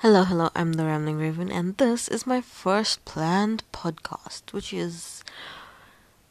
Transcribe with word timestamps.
Hello, 0.00 0.22
hello, 0.22 0.48
I'm 0.54 0.74
the 0.74 0.84
Rambling 0.84 1.18
Raven, 1.18 1.50
and 1.50 1.76
this 1.76 2.06
is 2.06 2.24
my 2.24 2.40
first 2.40 3.04
planned 3.04 3.64
podcast, 3.72 4.52
which 4.52 4.72
is 4.72 5.24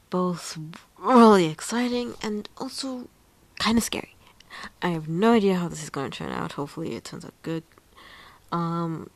both 0.10 0.58
really 0.98 1.48
exciting 1.48 2.14
and 2.24 2.48
also 2.58 3.10
kind 3.60 3.78
of 3.78 3.84
scary. 3.84 4.16
I 4.82 4.92
have 4.92 5.10
no 5.10 5.34
idea 5.34 5.56
how 5.56 5.68
this 5.68 5.84
is 5.84 5.90
going 5.90 6.12
to 6.12 6.18
turn 6.18 6.32
out. 6.32 6.54
Hopefully, 6.54 6.96
it 6.96 7.04
turns 7.04 7.26
out 7.26 7.34
good. 7.42 7.64
Um, 8.54 9.10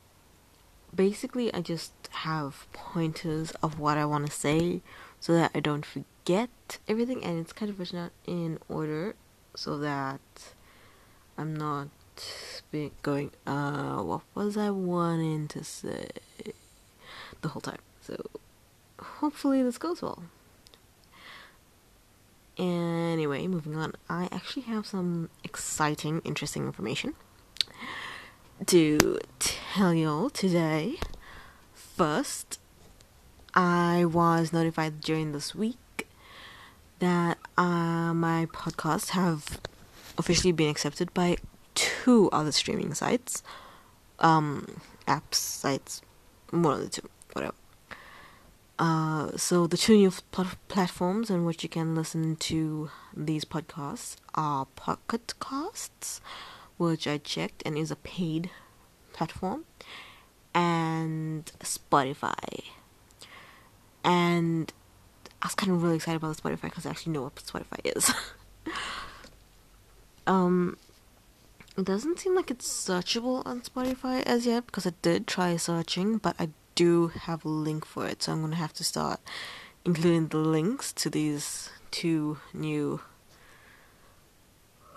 basically, 0.93 1.54
I 1.54 1.61
just 1.61 1.93
have 2.11 2.68
pointers 2.73 3.52
of 3.63 3.79
what 3.79 3.97
I 3.97 4.04
want 4.04 4.25
to 4.25 4.33
say 4.33 4.81
so 5.21 5.31
that 5.31 5.52
I 5.55 5.61
don't 5.61 5.86
forget 5.86 6.77
everything, 6.89 7.23
and 7.23 7.39
it's 7.39 7.54
kind 7.54 7.71
of 7.71 7.79
written 7.79 7.99
out 7.99 8.11
in 8.27 8.59
order 8.68 9.15
so 9.55 9.77
that 9.77 10.20
I'm 11.38 11.55
not 11.55 11.88
be 12.71 12.91
going, 13.03 13.31
uh, 13.45 14.01
what 14.01 14.21
was 14.33 14.57
I 14.57 14.69
wanting 14.69 15.47
to 15.49 15.63
say 15.63 16.07
the 17.41 17.49
whole 17.49 17.61
time? 17.61 17.79
So, 18.02 18.15
hopefully, 18.99 19.61
this 19.63 19.77
goes 19.77 20.02
well. 20.02 20.23
Anyway, 22.57 23.47
moving 23.47 23.75
on, 23.75 23.93
I 24.09 24.27
actually 24.31 24.63
have 24.63 24.85
some 24.85 25.29
exciting, 25.43 26.21
interesting 26.23 26.66
information 26.66 27.16
to 28.67 29.19
tell 29.39 29.93
y'all 29.93 30.30
today. 30.30 30.97
First, 31.73 32.59
I 33.53 34.05
was 34.05 34.53
notified 34.53 35.02
during 35.02 35.31
this 35.31 35.55
week 35.55 36.07
that 36.99 37.38
uh, 37.57 38.13
my 38.13 38.45
podcasts 38.53 39.09
have 39.09 39.59
officially 40.17 40.52
been 40.52 40.69
accepted 40.69 41.13
by 41.13 41.38
two 42.03 42.29
other 42.31 42.51
streaming 42.51 42.94
sites, 42.95 43.44
um, 44.19 44.81
apps, 45.07 45.35
sites, 45.35 46.02
one 46.49 46.73
of 46.73 46.81
the 46.81 46.89
two, 46.89 47.09
whatever. 47.33 47.53
Uh, 48.80 49.38
so 49.38 49.67
the 49.67 49.77
two 49.77 49.95
new 49.95 50.11
pl- 50.31 50.58
platforms 50.67 51.30
on 51.30 51.45
which 51.45 51.61
you 51.61 51.69
can 51.69 51.93
listen 51.93 52.35
to 52.38 52.89
these 53.16 53.45
podcasts 53.45 54.16
are 54.33 54.66
Pocket 54.75 55.35
Casts, 55.39 56.21
which 56.77 57.05
I 57.08 57.19
checked 57.19 57.61
and 57.67 57.77
is 57.77 57.91
a 57.91 57.95
paid 57.95 58.49
platform, 59.13 59.65
and 60.55 61.52
Spotify. 61.59 62.63
And 64.03 64.73
I 65.43 65.45
was 65.45 65.53
kind 65.53 65.71
of 65.71 65.83
really 65.83 65.97
excited 65.97 66.17
about 66.17 66.36
Spotify 66.38 66.63
because 66.63 66.88
I 66.88 66.89
actually 66.89 67.13
know 67.13 67.23
what 67.23 67.36
Spotify 67.36 67.95
is. 67.95 68.11
um, 70.25 70.77
it 71.77 71.86
doesn't 71.86 72.19
seem 72.19 72.36
like 72.36 72.52
it's 72.52 72.67
searchable 72.67 73.41
on 73.45 73.61
Spotify 73.61 74.22
as 74.23 74.45
yet 74.45 74.66
because 74.66 74.86
I 74.86 74.91
did 75.02 75.25
try 75.25 75.55
searching, 75.55 76.17
but 76.17 76.36
I 76.38 76.50
do 76.75 77.08
have 77.08 77.45
a 77.45 77.50
link 77.50 77.86
for 77.86 78.05
it, 78.08 78.23
so 78.23 78.33
I'm 78.33 78.41
gonna 78.41 78.58
have 78.58 78.73
to 78.73 78.83
start 78.83 79.22
including 79.86 80.27
the 80.27 80.38
links 80.38 80.92
to 80.94 81.09
these 81.09 81.69
two 81.89 82.39
new 82.53 82.99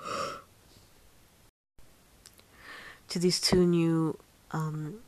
to 3.08 3.18
these 3.18 3.40
two 3.40 3.66
new 3.66 4.18
um, 4.50 5.00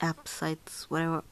app 0.00 0.28
sites, 0.28 0.90
whatever. 0.90 1.24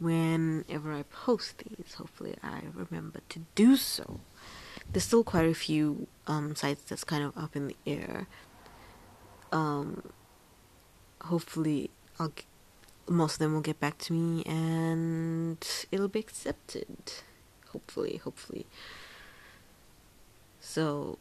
Whenever 0.00 0.92
I 0.92 1.04
post 1.04 1.58
these, 1.58 1.94
hopefully 1.94 2.36
I 2.42 2.62
remember 2.74 3.20
to 3.30 3.40
do 3.54 3.76
so 3.76 4.20
there's 4.92 5.04
still 5.04 5.24
quite 5.24 5.46
a 5.46 5.54
few 5.54 6.06
um, 6.26 6.54
sites 6.54 6.82
that's 6.84 7.04
kind 7.04 7.24
of 7.24 7.36
up 7.36 7.56
in 7.56 7.68
the 7.68 7.76
air. 7.86 8.26
Um, 9.52 10.02
hopefully, 11.22 11.90
I'll 12.18 12.28
g- 12.28 12.44
most 13.08 13.34
of 13.34 13.38
them 13.40 13.54
will 13.54 13.60
get 13.60 13.80
back 13.80 13.98
to 13.98 14.12
me 14.12 14.42
and 14.44 15.58
it'll 15.92 16.08
be 16.08 16.20
accepted. 16.20 17.12
Hopefully, 17.70 18.20
hopefully. 18.22 18.66
So, 20.60 21.18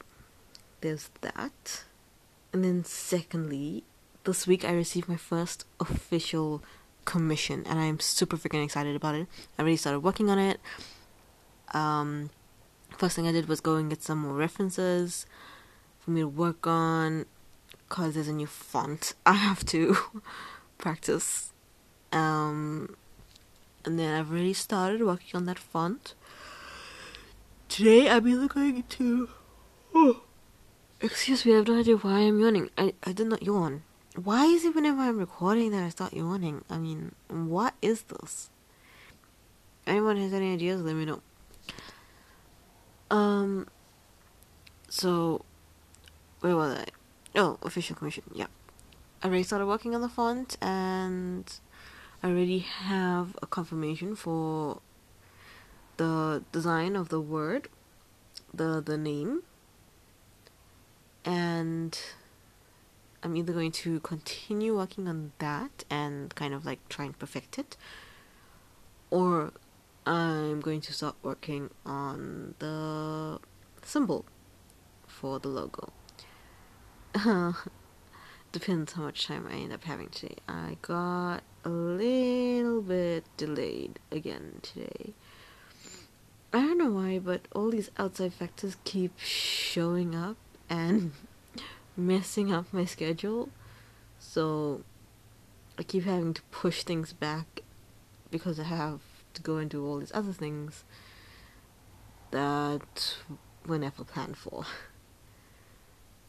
there's 0.81 1.09
that. 1.21 1.83
And 2.51 2.63
then, 2.63 2.85
secondly, 2.85 3.83
this 4.23 4.47
week 4.47 4.63
I 4.63 4.71
received 4.71 5.09
my 5.09 5.17
first 5.17 5.65
official 5.79 6.61
commission, 7.05 7.63
and 7.67 7.79
I'm 7.79 7.99
super 7.99 8.37
freaking 8.37 8.63
excited 8.63 8.95
about 8.95 9.15
it. 9.15 9.27
I 9.57 9.61
already 9.61 9.77
started 9.77 9.99
working 9.99 10.29
on 10.29 10.39
it. 10.39 10.59
Um, 11.73 12.29
first 12.97 13.15
thing 13.15 13.27
I 13.27 13.31
did 13.31 13.47
was 13.47 13.61
go 13.61 13.75
and 13.75 13.89
get 13.89 14.01
some 14.01 14.19
more 14.19 14.33
references 14.33 15.25
for 15.99 16.11
me 16.11 16.21
to 16.21 16.27
work 16.27 16.67
on 16.67 17.25
because 17.87 18.13
there's 18.15 18.27
a 18.27 18.33
new 18.33 18.47
font 18.47 19.13
I 19.25 19.33
have 19.33 19.65
to 19.67 19.95
practice. 20.77 21.51
Um, 22.11 22.95
and 23.85 23.97
then 23.97 24.19
I've 24.19 24.31
already 24.31 24.53
started 24.53 25.01
working 25.01 25.35
on 25.35 25.45
that 25.45 25.59
font. 25.59 26.13
Today 27.67 28.07
I'll 28.09 28.21
be 28.21 28.35
looking 28.35 28.83
to. 28.83 29.29
Oh, 29.95 30.21
excuse 31.01 31.45
me, 31.45 31.53
I 31.53 31.57
have 31.57 31.67
no 31.67 31.79
idea 31.79 31.97
why 31.97 32.19
I'm 32.19 32.39
yawning. 32.39 32.69
I, 32.77 32.93
I 33.03 33.13
did 33.13 33.27
not 33.27 33.43
yawn. 33.43 33.83
Why 34.15 34.45
is 34.45 34.63
it 34.63 34.75
whenever 34.75 35.01
I'm 35.01 35.17
recording 35.17 35.71
that 35.71 35.83
I 35.83 35.89
start 35.89 36.13
yawning? 36.13 36.63
I 36.69 36.77
mean, 36.77 37.15
what 37.27 37.73
is 37.81 38.03
this? 38.03 38.51
Anyone 39.87 40.17
has 40.17 40.33
any 40.33 40.53
ideas, 40.53 40.81
let 40.81 40.95
me 40.95 41.05
know. 41.05 41.21
Um. 43.13 43.67
So, 44.89 45.45
where 46.39 46.55
was 46.55 46.79
I? 46.79 46.85
Oh, 47.35 47.59
official 47.61 47.95
commission. 47.95 48.23
Yeah, 48.33 48.47
I 49.21 49.27
already 49.27 49.43
started 49.43 49.67
working 49.67 49.93
on 49.93 50.01
the 50.01 50.09
font, 50.09 50.57
and 50.61 51.45
I 52.23 52.29
already 52.29 52.59
have 52.59 53.37
a 53.39 53.45
confirmation 53.45 54.15
for 54.15 54.81
the 55.97 56.43
design 56.51 56.95
of 56.95 57.09
the 57.09 57.21
word, 57.21 57.69
the 58.51 58.81
the 58.81 58.97
name, 58.97 59.43
and 61.23 61.95
I'm 63.21 63.37
either 63.37 63.53
going 63.53 63.73
to 63.83 63.99
continue 63.99 64.75
working 64.75 65.07
on 65.07 65.33
that 65.37 65.83
and 65.87 66.33
kind 66.33 66.55
of 66.55 66.65
like 66.65 66.79
try 66.89 67.05
and 67.05 67.19
perfect 67.19 67.59
it, 67.59 67.77
or 69.11 69.53
I'm 70.05 70.59
going 70.59 70.81
to 70.81 70.93
start 70.93 71.15
working 71.23 71.69
on 71.85 72.55
the 72.59 73.39
symbol 73.83 74.25
for 75.07 75.39
the 75.39 75.47
logo. 75.47 75.93
Depends 78.51 78.93
how 78.93 79.03
much 79.03 79.27
time 79.27 79.47
I 79.49 79.53
end 79.53 79.71
up 79.71 79.85
having 79.85 80.09
today. 80.09 80.35
I 80.45 80.77
got 80.81 81.43
a 81.63 81.69
little 81.69 82.81
bit 82.81 83.23
delayed 83.37 83.99
again 84.11 84.59
today. 84.61 85.13
I 86.51 86.57
don't 86.57 86.77
know 86.77 86.91
why, 86.91 87.19
but 87.19 87.47
all 87.55 87.69
these 87.71 87.89
outside 87.97 88.33
factors 88.33 88.75
keep 88.83 89.17
showing 89.17 90.15
up 90.15 90.35
and 90.69 91.13
messing 91.97 92.51
up 92.51 92.65
my 92.73 92.83
schedule. 92.83 93.47
So 94.19 94.81
I 95.79 95.83
keep 95.83 96.03
having 96.03 96.33
to 96.33 96.41
push 96.51 96.83
things 96.83 97.13
back 97.13 97.61
because 98.29 98.59
I 98.59 98.63
have 98.63 98.99
to 99.33 99.41
go 99.41 99.57
and 99.57 99.69
do 99.69 99.85
all 99.85 99.99
these 99.99 100.11
other 100.13 100.33
things 100.33 100.83
that 102.31 103.17
were 103.65 103.77
never 103.77 104.03
planned 104.03 104.37
for. 104.37 104.65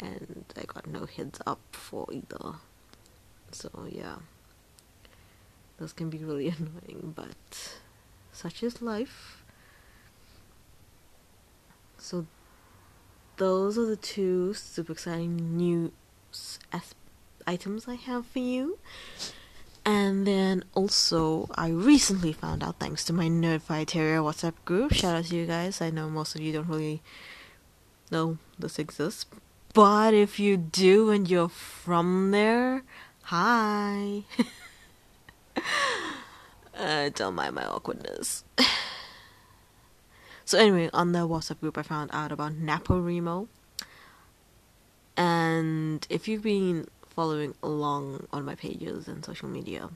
And 0.01 0.45
I 0.57 0.65
got 0.65 0.87
no 0.87 1.07
heads 1.07 1.41
up 1.47 1.61
for 1.73 2.07
either. 2.13 2.57
So, 3.53 3.71
yeah. 3.89 4.17
Those 5.79 5.93
can 5.93 6.11
be 6.11 6.19
really 6.19 6.49
annoying, 6.59 7.15
but 7.15 7.79
such 8.33 8.63
is 8.63 8.83
life. 8.83 9.45
So, 11.99 12.27
those 13.37 13.79
are 13.79 13.87
the 13.87 13.97
two 13.97 14.55
super 14.55 14.93
exciting 14.93 15.57
news 15.57 15.91
items 17.47 17.89
I 17.89 17.95
have 17.95 18.27
for 18.27 18.39
you. 18.39 18.79
And 19.87 20.27
then 20.27 20.65
also, 20.75 21.49
I 21.55 21.69
recently 21.69 22.33
found 22.33 22.63
out 22.63 22.79
thanks 22.79 23.05
to 23.05 23.13
my 23.13 23.27
Nerdfighteria 23.27 24.23
WhatsApp 24.23 24.55
group. 24.65 24.95
Shout 24.95 25.17
out 25.17 25.25
to 25.27 25.37
you 25.37 25.45
guys. 25.47 25.83
I 25.83 25.91
know 25.91 26.09
most 26.09 26.35
of 26.35 26.41
you 26.41 26.53
don't 26.53 26.69
really 26.69 27.03
know 28.11 28.39
this 28.59 28.79
exists. 28.79 29.27
But 29.75 30.15
if 30.15 30.39
you 30.39 30.57
do 30.57 31.11
and 31.11 31.29
you're 31.29 31.51
from 31.51 32.31
there, 32.31 32.83
hi. 33.25 34.23
uh, 36.79 37.11
don't 37.11 37.35
mind 37.35 37.57
my 37.57 37.67
awkwardness. 37.67 38.45
so, 40.47 40.59
anyway, 40.59 40.89
on 40.95 41.13
the 41.13 41.29
WhatsApp 41.29 41.61
group, 41.61 41.77
I 41.77 41.83
found 41.83 42.11
out 42.13 42.33
about 42.33 42.53
NaPoWriMo. 42.53 43.49
And 45.17 46.07
if 46.09 46.27
you've 46.27 46.43
been 46.43 46.89
following 47.15 47.55
along 47.63 48.27
on 48.33 48.45
my 48.45 48.55
pages 48.55 49.09
and 49.09 49.25
social 49.25 49.49
media, 49.49 49.91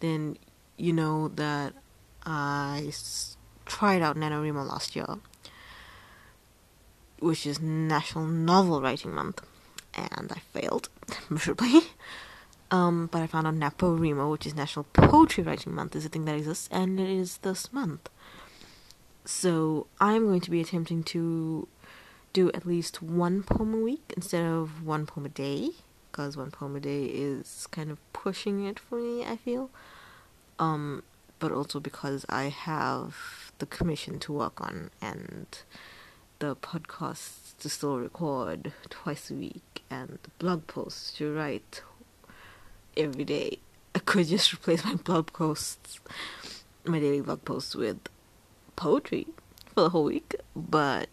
then 0.00 0.36
you 0.76 0.92
know 0.92 1.28
that 1.28 1.72
I 2.24 2.84
s- 2.88 3.36
tried 3.66 4.02
out 4.02 4.16
NaNoWriMo 4.16 4.68
last 4.68 4.96
year, 4.96 5.18
which 7.20 7.46
is 7.46 7.60
National 7.60 8.26
Novel 8.26 8.80
Writing 8.80 9.12
Month, 9.12 9.42
and 9.94 10.32
I 10.32 10.40
failed 10.58 10.88
miserably. 11.30 11.80
Um, 12.70 13.08
but 13.12 13.20
I 13.20 13.26
found 13.26 13.46
out 13.46 13.54
NaPoWriMo, 13.54 14.30
which 14.30 14.46
is 14.46 14.54
National 14.54 14.86
Poetry 14.94 15.44
Writing 15.44 15.74
Month, 15.74 15.94
is 15.94 16.06
a 16.06 16.08
thing 16.08 16.24
that 16.24 16.36
exists, 16.36 16.68
and 16.72 16.98
it 16.98 17.08
is 17.08 17.38
this 17.38 17.72
month. 17.72 18.08
So 19.24 19.86
I'm 20.00 20.24
going 20.26 20.40
to 20.40 20.50
be 20.50 20.60
attempting 20.60 21.04
to 21.04 21.68
do 22.32 22.50
at 22.52 22.66
least 22.66 23.02
one 23.02 23.42
poem 23.42 23.74
a 23.74 23.78
week 23.78 24.12
instead 24.16 24.44
of 24.44 24.84
one 24.84 25.04
poem 25.06 25.26
a 25.26 25.28
day, 25.28 25.70
because 26.12 26.36
one 26.36 26.50
poem 26.50 26.76
a 26.76 26.80
day 26.80 27.04
is 27.04 27.66
kind 27.70 27.90
of 27.90 27.98
pushing 28.12 28.66
it 28.66 28.78
for 28.78 28.98
me, 28.98 29.24
I 29.24 29.36
feel. 29.36 29.70
Um, 30.58 31.02
but 31.38 31.50
also 31.50 31.80
because 31.80 32.26
I 32.28 32.44
have 32.44 33.50
the 33.58 33.66
commission 33.66 34.18
to 34.20 34.32
work 34.32 34.60
on 34.60 34.90
and 35.00 35.46
the 36.38 36.54
podcasts 36.54 37.56
to 37.60 37.68
still 37.70 37.98
record 37.98 38.72
twice 38.90 39.30
a 39.30 39.34
week 39.34 39.82
and 39.90 40.18
blog 40.38 40.66
posts 40.66 41.12
to 41.14 41.32
write 41.32 41.82
every 42.94 43.24
day. 43.24 43.58
I 43.94 43.98
could 44.00 44.26
just 44.26 44.52
replace 44.52 44.84
my 44.84 44.94
blog 44.94 45.32
posts, 45.32 45.98
my 46.84 47.00
daily 47.00 47.22
blog 47.22 47.44
posts, 47.44 47.74
with 47.74 48.00
poetry 48.76 49.26
for 49.74 49.82
the 49.82 49.90
whole 49.90 50.04
week, 50.04 50.34
but 50.54 51.08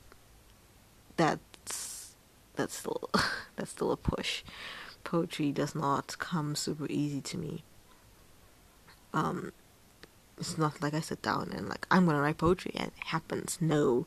that's 1.15 2.15
that's 2.55 2.75
still 2.75 3.09
that's 3.55 3.71
still 3.71 3.91
a 3.91 3.97
push. 3.97 4.43
Poetry 5.09 5.51
does 5.51 5.73
not 5.73 6.19
come 6.19 6.53
super 6.55 6.85
easy 6.87 7.19
to 7.19 7.35
me. 7.35 7.63
Um, 9.11 9.53
it's 10.37 10.55
not 10.55 10.83
like 10.83 10.93
I 10.93 10.99
sit 10.99 11.23
down 11.23 11.51
and 11.51 11.67
like 11.67 11.87
I'm 11.89 12.05
gonna 12.05 12.21
write 12.21 12.37
poetry 12.37 12.73
and 12.75 12.91
it 12.95 13.07
happens. 13.07 13.57
No, 13.59 14.05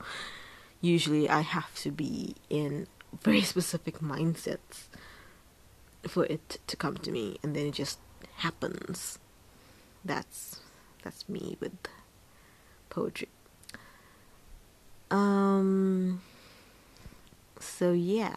usually 0.81 1.29
I 1.29 1.41
have 1.41 1.75
to 1.81 1.91
be 1.91 2.37
in 2.49 2.87
very 3.21 3.41
specific 3.55 3.99
mindsets 3.99 4.87
for 6.07 6.25
it 6.27 6.59
to 6.69 6.77
come 6.77 6.97
to 6.99 7.11
me 7.11 7.37
and 7.43 7.57
then 7.57 7.67
it 7.67 7.75
just 7.75 7.99
happens 8.37 9.19
that's 10.05 10.61
that's 11.03 11.29
me 11.29 11.57
with 11.61 11.73
poetry 12.91 13.29
um 15.11 16.21
so 17.61 17.93
yeah 17.93 18.35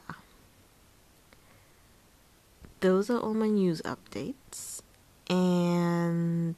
those 2.86 3.10
are 3.10 3.18
all 3.18 3.34
my 3.34 3.48
news 3.48 3.82
updates. 3.82 4.84
And 5.28 6.56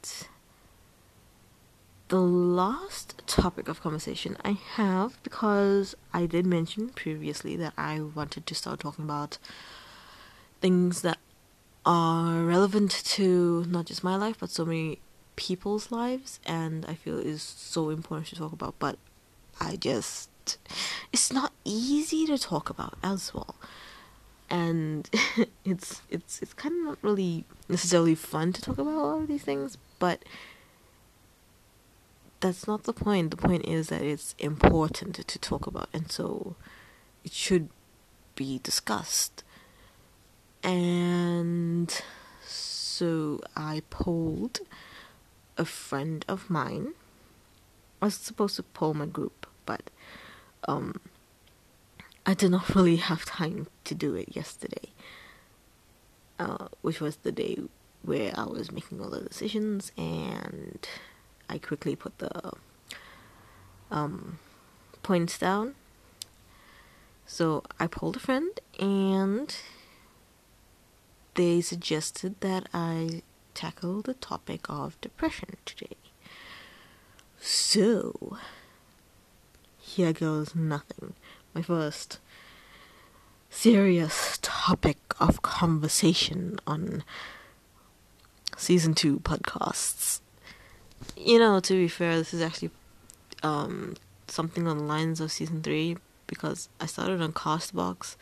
the 2.08 2.20
last 2.20 3.22
topic 3.26 3.66
of 3.66 3.80
conversation 3.80 4.36
I 4.44 4.58
have 4.74 5.22
because 5.22 5.94
I 6.12 6.26
did 6.26 6.44
mention 6.44 6.90
previously 6.90 7.56
that 7.56 7.72
I 7.78 8.00
wanted 8.00 8.46
to 8.46 8.54
start 8.54 8.80
talking 8.80 9.06
about 9.06 9.38
things 10.60 11.00
that 11.00 11.16
are 11.86 12.42
relevant 12.42 12.90
to 12.90 13.64
not 13.66 13.86
just 13.86 14.04
my 14.04 14.16
life 14.16 14.36
but 14.38 14.50
so 14.50 14.66
many 14.66 15.00
people's 15.36 15.90
lives 15.90 16.40
and 16.44 16.84
I 16.84 16.94
feel 16.94 17.18
is 17.18 17.42
so 17.42 17.88
important 17.88 18.26
to 18.28 18.36
talk 18.36 18.52
about 18.52 18.74
but 18.78 18.98
I 19.58 19.76
just 19.76 20.58
it's 21.10 21.32
not 21.32 21.52
easy 21.64 22.26
to 22.26 22.36
talk 22.36 22.68
about 22.68 22.98
as 23.02 23.32
well 23.32 23.54
and 24.50 25.08
it's 25.64 26.02
it's 26.10 26.40
it's 26.40 26.54
kind 26.54 26.74
of 26.80 26.84
not 26.84 26.98
really 27.02 27.44
necessarily 27.68 28.14
fun 28.14 28.52
to 28.52 28.62
talk 28.62 28.78
about 28.78 28.94
all 28.94 29.20
of 29.20 29.28
these 29.28 29.42
things 29.42 29.76
but 29.98 30.24
that's 32.40 32.66
not 32.66 32.84
the 32.84 32.92
point 32.92 33.30
the 33.30 33.36
point 33.36 33.66
is 33.66 33.88
that 33.88 34.02
it's 34.02 34.34
important 34.38 35.14
to 35.26 35.38
talk 35.38 35.66
about 35.66 35.88
and 35.92 36.10
so 36.10 36.56
it 37.24 37.32
should 37.32 37.68
be 38.36 38.60
discussed 38.62 39.42
and 40.62 42.02
so 42.98 43.40
I 43.54 43.82
polled 43.90 44.60
a 45.56 45.64
friend 45.64 46.24
of 46.28 46.50
mine. 46.50 46.94
I 48.02 48.06
was 48.06 48.14
supposed 48.14 48.56
to 48.56 48.62
poll 48.62 48.94
my 48.94 49.06
group, 49.06 49.46
but 49.66 49.90
um, 50.66 51.00
I 52.28 52.34
did 52.34 52.50
not 52.50 52.74
really 52.74 52.96
have 52.96 53.24
time 53.24 53.68
to 53.84 53.94
do 53.94 54.14
it 54.14 54.36
yesterday, 54.36 54.90
uh, 56.38 56.68
which 56.82 57.00
was 57.00 57.16
the 57.16 57.32
day 57.32 57.56
where 58.02 58.32
I 58.36 58.44
was 58.44 58.70
making 58.70 59.00
all 59.00 59.08
the 59.08 59.22
decisions, 59.22 59.92
and 59.96 60.86
I 61.48 61.56
quickly 61.56 61.96
put 61.96 62.18
the 62.18 62.52
um, 63.90 64.38
points 65.02 65.38
down. 65.38 65.74
So 67.24 67.62
I 67.80 67.86
polled 67.86 68.16
a 68.16 68.20
friend, 68.20 68.60
and 68.78 69.56
they 71.32 71.62
suggested 71.62 72.38
that 72.40 72.68
I 72.74 73.22
tackle 73.54 74.02
the 74.02 74.12
topic 74.12 74.68
of 74.68 75.00
depression 75.00 75.56
today. 75.64 75.96
So, 77.40 78.36
here 79.78 80.12
goes 80.12 80.54
nothing. 80.54 81.14
My 81.58 81.62
first 81.62 82.20
serious 83.50 84.38
topic 84.42 84.96
of 85.18 85.42
conversation 85.42 86.60
on 86.68 87.02
season 88.56 88.94
two 88.94 89.18
podcasts. 89.18 90.20
You 91.16 91.40
know, 91.40 91.58
to 91.58 91.72
be 91.72 91.88
fair, 91.88 92.16
this 92.16 92.32
is 92.32 92.42
actually 92.42 92.70
um, 93.42 93.96
something 94.28 94.68
on 94.68 94.78
the 94.78 94.84
lines 94.84 95.20
of 95.20 95.32
season 95.32 95.60
three 95.60 95.96
because 96.28 96.68
I 96.80 96.86
started 96.86 97.20
on 97.20 97.32
Castbox 97.32 98.14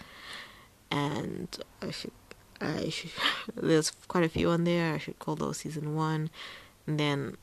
and 0.91 1.59
I 1.83 1.91
should 1.91 2.13
I 2.59 2.89
should, 2.89 3.11
there's 3.55 3.91
quite 4.09 4.25
a 4.25 4.31
few 4.31 4.49
on 4.49 4.65
there. 4.65 4.95
I 4.95 4.99
should 4.99 5.19
call 5.19 5.37
those 5.37 5.59
season 5.59 5.95
one. 5.95 6.31
And 6.87 6.99
then 6.99 7.37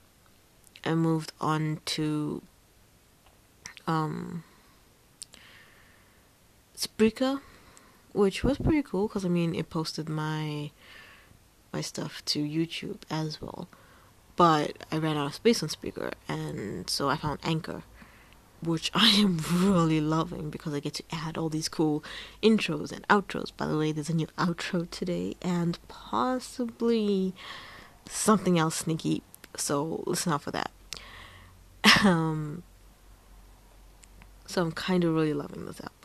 I 0.84 0.96
moved 0.96 1.34
on 1.40 1.82
to 1.86 2.42
um, 3.86 4.44
Spreaker, 6.88 7.42
which 8.14 8.44
was 8.44 8.58
pretty 8.58 8.84
cool 8.84 9.08
because 9.08 9.26
I 9.26 9.30
mean 9.30 9.56
it 9.56 9.70
posted 9.70 10.10
my 10.10 10.72
my 11.72 11.82
stuff 11.82 12.24
to 12.26 12.40
YouTube 12.40 13.02
as 13.10 13.42
well. 13.42 13.68
But 14.36 14.78
I 14.92 14.98
ran 14.98 15.18
out 15.18 15.28
of 15.28 15.36
space 15.36 15.62
on 15.62 15.70
Spreaker, 15.70 16.14
and 16.28 16.90
so 16.90 17.10
I 17.10 17.18
found 17.18 17.40
Anchor 17.44 17.84
which 18.66 18.92
I 18.96 19.10
am 19.10 19.40
really 19.52 20.02
loving 20.02 20.50
because 20.50 20.74
I 20.74 20.80
get 20.80 20.94
to 20.96 21.04
add 21.12 21.38
all 21.38 21.50
these 21.50 21.70
cool 21.70 22.04
intros 22.42 22.92
and 22.92 23.08
outros. 23.08 23.52
By 23.56 23.68
the 23.68 23.78
way, 23.78 23.92
there's 23.92 24.10
a 24.10 24.16
new 24.16 24.28
outro 24.38 24.90
today 24.90 25.36
and 25.42 25.78
possibly 25.88 27.34
something 28.08 28.58
else 28.60 28.76
sneaky, 28.76 29.24
so 29.56 30.04
listen 30.06 30.34
out 30.34 30.42
for 30.44 30.52
that. 30.52 30.72
Um, 32.04 32.64
so 34.46 34.62
I'm 34.62 34.74
kind 34.74 35.06
of 35.06 35.14
really 35.14 35.34
loving 35.34 35.66
this 35.66 35.80
app. 35.80 36.03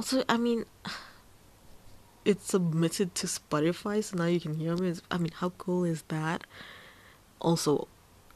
Also, 0.00 0.24
I 0.30 0.38
mean, 0.38 0.64
it's 2.24 2.46
submitted 2.46 3.14
to 3.16 3.26
Spotify, 3.26 4.02
so 4.02 4.16
now 4.16 4.24
you 4.24 4.40
can 4.40 4.54
hear 4.54 4.74
me. 4.74 4.94
I 5.10 5.18
mean, 5.18 5.30
how 5.30 5.50
cool 5.58 5.84
is 5.84 6.04
that? 6.08 6.46
Also, 7.38 7.86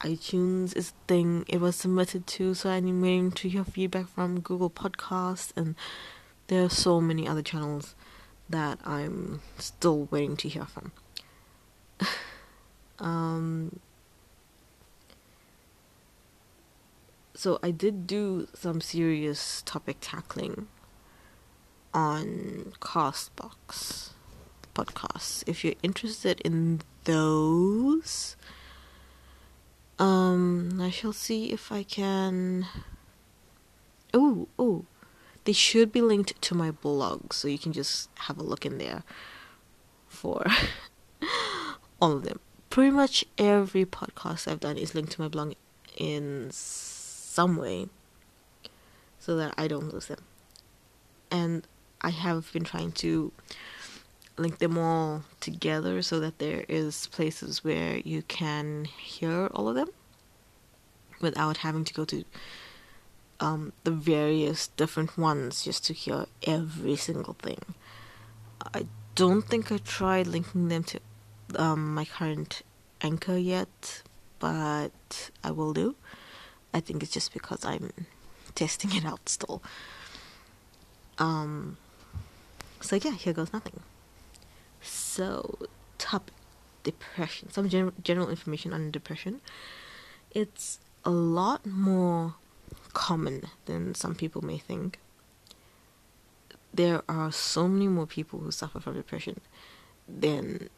iTunes 0.00 0.76
is 0.76 0.90
a 0.90 1.08
thing 1.08 1.46
it 1.48 1.62
was 1.62 1.74
submitted 1.74 2.26
to, 2.26 2.52
so 2.52 2.68
I'm 2.68 3.00
waiting 3.00 3.32
to 3.32 3.48
hear 3.48 3.64
feedback 3.64 4.08
from 4.08 4.40
Google 4.40 4.68
Podcasts, 4.68 5.54
and 5.56 5.74
there 6.48 6.64
are 6.64 6.68
so 6.68 7.00
many 7.00 7.26
other 7.26 7.40
channels 7.40 7.94
that 8.50 8.78
I'm 8.84 9.40
still 9.56 10.06
waiting 10.10 10.36
to 10.36 10.50
hear 10.50 10.66
from. 10.66 10.92
um, 12.98 13.80
so 17.32 17.58
I 17.62 17.70
did 17.70 18.06
do 18.06 18.48
some 18.52 18.82
serious 18.82 19.62
topic 19.64 19.96
tackling 20.02 20.68
on 21.94 22.72
Castbox 22.80 24.10
podcasts. 24.74 25.44
If 25.46 25.64
you're 25.64 25.74
interested 25.82 26.40
in 26.40 26.80
those, 27.04 28.36
um, 29.98 30.80
I 30.80 30.90
shall 30.90 31.12
see 31.12 31.52
if 31.52 31.70
I 31.70 31.84
can. 31.84 32.66
Oh, 34.12 34.48
oh, 34.58 34.84
they 35.44 35.52
should 35.52 35.92
be 35.92 36.02
linked 36.02 36.40
to 36.42 36.54
my 36.54 36.70
blog, 36.70 37.32
so 37.32 37.48
you 37.48 37.58
can 37.58 37.72
just 37.72 38.10
have 38.20 38.38
a 38.38 38.42
look 38.42 38.66
in 38.66 38.78
there 38.78 39.04
for 40.08 40.44
all 42.00 42.12
of 42.12 42.24
them. 42.24 42.40
Pretty 42.70 42.90
much 42.90 43.24
every 43.38 43.84
podcast 43.84 44.50
I've 44.50 44.60
done 44.60 44.76
is 44.76 44.94
linked 44.94 45.12
to 45.12 45.20
my 45.20 45.28
blog 45.28 45.54
in 45.96 46.48
some 46.50 47.56
way, 47.56 47.86
so 49.18 49.36
that 49.36 49.54
I 49.56 49.68
don't 49.68 49.92
lose 49.92 50.06
them. 50.06 50.24
And 51.30 51.66
I 52.04 52.10
have 52.10 52.52
been 52.52 52.64
trying 52.64 52.92
to 52.92 53.32
link 54.36 54.58
them 54.58 54.76
all 54.76 55.24
together 55.40 56.02
so 56.02 56.20
that 56.20 56.38
there 56.38 56.66
is 56.68 57.06
places 57.06 57.64
where 57.64 57.96
you 57.98 58.20
can 58.22 58.84
hear 58.84 59.46
all 59.54 59.70
of 59.70 59.74
them 59.74 59.88
without 61.22 61.58
having 61.58 61.84
to 61.84 61.94
go 61.94 62.04
to 62.04 62.24
um, 63.40 63.72
the 63.84 63.90
various 63.90 64.68
different 64.68 65.16
ones 65.16 65.64
just 65.64 65.86
to 65.86 65.94
hear 65.94 66.26
every 66.46 66.96
single 66.96 67.34
thing. 67.34 67.74
I 68.74 68.86
don't 69.14 69.42
think 69.42 69.72
I 69.72 69.78
tried 69.78 70.26
linking 70.26 70.68
them 70.68 70.84
to 70.84 71.00
um, 71.56 71.94
my 71.94 72.04
current 72.04 72.60
anchor 73.00 73.38
yet, 73.38 74.02
but 74.40 75.30
I 75.42 75.50
will 75.52 75.72
do. 75.72 75.96
I 76.74 76.80
think 76.80 77.02
it's 77.02 77.12
just 77.12 77.32
because 77.32 77.64
I'm 77.64 77.92
testing 78.54 78.94
it 78.94 79.06
out 79.06 79.26
still. 79.28 79.62
Um, 81.18 81.78
so 82.84 82.96
yeah, 82.96 83.12
here 83.12 83.32
goes 83.32 83.52
nothing. 83.52 83.80
So, 84.82 85.58
topic 85.96 86.34
depression. 86.82 87.50
Some 87.50 87.68
gen- 87.70 87.92
general 88.02 88.28
information 88.28 88.74
on 88.74 88.90
depression. 88.90 89.40
It's 90.32 90.78
a 91.04 91.10
lot 91.10 91.64
more 91.64 92.34
common 92.92 93.44
than 93.64 93.94
some 93.94 94.14
people 94.14 94.42
may 94.42 94.58
think. 94.58 94.98
There 96.74 97.02
are 97.08 97.32
so 97.32 97.66
many 97.68 97.88
more 97.88 98.06
people 98.06 98.40
who 98.40 98.50
suffer 98.50 98.80
from 98.80 98.94
depression 98.94 99.40
than 100.06 100.68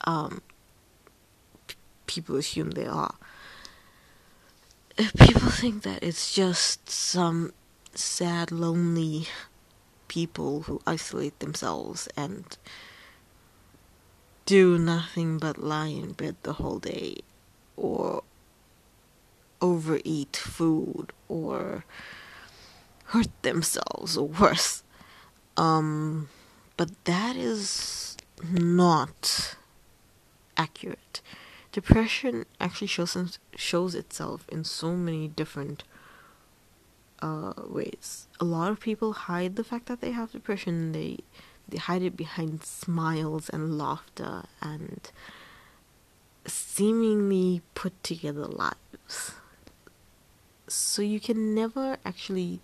um, 0.00 0.42
p- 1.68 1.76
people 2.06 2.36
assume 2.36 2.72
there 2.72 2.90
are. 2.90 3.14
People 4.96 5.48
think 5.50 5.84
that 5.84 6.02
it's 6.02 6.34
just 6.34 6.90
some 6.90 7.52
sad, 7.94 8.50
lonely 8.50 9.28
people 10.08 10.62
who 10.62 10.80
isolate 10.86 11.38
themselves 11.38 12.08
and 12.16 12.56
do 14.46 14.78
nothing 14.78 15.38
but 15.38 15.58
lie 15.58 15.88
in 15.88 16.12
bed 16.12 16.36
the 16.42 16.54
whole 16.54 16.78
day 16.78 17.16
or 17.76 18.22
overeat 19.60 20.36
food 20.36 21.12
or 21.28 21.84
hurt 23.06 23.30
themselves 23.42 24.16
or 24.16 24.28
worse. 24.28 24.82
Um, 25.56 26.28
but 26.76 27.04
that 27.04 27.36
is 27.36 28.16
not 28.42 29.56
accurate. 30.56 31.20
Depression 31.72 32.46
actually 32.60 32.86
shows 32.86 33.38
shows 33.54 33.94
itself 33.94 34.48
in 34.48 34.64
so 34.64 34.94
many 34.94 35.28
different 35.28 35.84
uh, 37.22 37.52
ways. 37.68 38.28
A 38.40 38.44
lot 38.44 38.70
of 38.70 38.80
people 38.80 39.12
hide 39.12 39.56
the 39.56 39.64
fact 39.64 39.86
that 39.86 40.00
they 40.00 40.12
have 40.12 40.32
depression. 40.32 40.92
They 40.92 41.18
they 41.68 41.78
hide 41.78 42.02
it 42.02 42.16
behind 42.16 42.64
smiles 42.64 43.50
and 43.50 43.76
laughter 43.76 44.44
and 44.62 45.10
seemingly 46.46 47.60
put 47.74 48.02
together 48.02 48.46
lives. 48.46 49.32
So 50.66 51.02
you 51.02 51.20
can 51.20 51.54
never 51.54 51.98
actually 52.04 52.60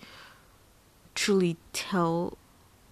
truly 1.15 1.57
tell 1.73 2.39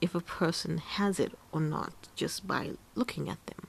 if 0.01 0.15
a 0.15 0.21
person 0.21 0.79
has 0.79 1.19
it 1.19 1.33
or 1.51 1.61
not 1.61 1.93
just 2.15 2.47
by 2.47 2.73
looking 2.95 3.29
at 3.29 3.45
them 3.47 3.69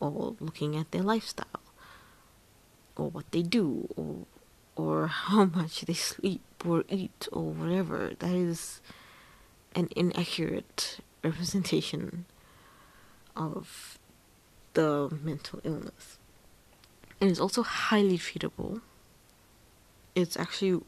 or 0.00 0.34
looking 0.40 0.76
at 0.76 0.90
their 0.90 1.02
lifestyle 1.02 1.46
or 2.96 3.10
what 3.10 3.30
they 3.30 3.42
do 3.42 3.88
or 3.96 4.26
or 4.76 5.06
how 5.28 5.44
much 5.44 5.82
they 5.82 5.94
sleep 5.94 6.42
or 6.64 6.84
eat 6.88 7.28
or 7.32 7.50
whatever. 7.50 8.12
That 8.18 8.32
is 8.32 8.80
an 9.74 9.88
inaccurate 9.96 10.98
representation 11.22 12.26
of 13.36 13.98
the 14.74 15.08
mental 15.22 15.60
illness. 15.64 16.18
And 17.20 17.30
it's 17.30 17.40
also 17.40 17.62
highly 17.62 18.18
treatable. 18.18 18.80
It's 20.14 20.36
actually 20.36 20.80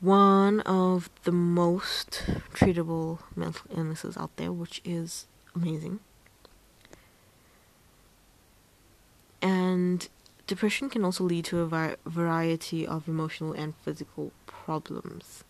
one 0.00 0.60
of 0.60 1.10
the 1.24 1.32
most 1.32 2.24
treatable 2.52 3.20
mental 3.34 3.66
illnesses 3.74 4.16
out 4.16 4.36
there, 4.36 4.52
which 4.52 4.80
is 4.84 5.26
amazing. 5.54 6.00
And 9.40 10.08
depression 10.46 10.88
can 10.88 11.04
also 11.04 11.24
lead 11.24 11.44
to 11.46 11.60
a 11.60 11.96
variety 12.06 12.86
of 12.86 13.08
emotional 13.08 13.52
and 13.52 13.74
physical 13.76 14.32
problems. 14.46 15.44